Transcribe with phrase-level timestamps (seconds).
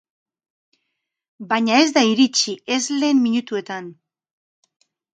[1.51, 3.97] Baina ez da iritsi, ez lehen minutuetan.